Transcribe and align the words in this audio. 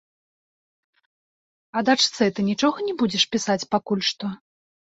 А 1.75 1.85
дачцэ 1.91 2.31
ты 2.39 2.47
нічога 2.49 2.77
не 2.89 2.93
будзеш 3.05 3.23
пісаць 3.35 3.61
пакуль 3.77 4.05
што? 4.13 4.35